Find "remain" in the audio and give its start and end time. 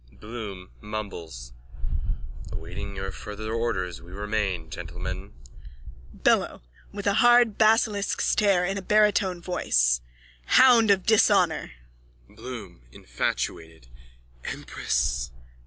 4.11-4.71